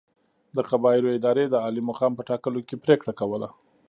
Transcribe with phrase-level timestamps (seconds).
[0.55, 3.47] د قبایلو ادارې د عالي مقام په ټاکلو کې پرېکړه کوله.